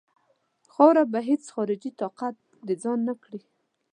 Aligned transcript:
خاوره 0.73 1.03
به 1.11 1.19
هیڅ 1.29 1.43
خارجي 1.53 1.91
طاقت 2.01 2.35
د 2.67 2.69
ځان 2.81 2.99
نه 3.07 3.13
کړي. 3.23 3.41